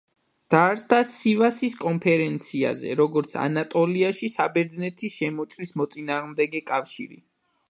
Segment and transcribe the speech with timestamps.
[0.51, 7.25] დაარსდა სივასის კონფერენციაზე, როგორც ანატოლიაში საბერძნეთის შემოჭრის მოწინააღმდეგეთა კავშირი.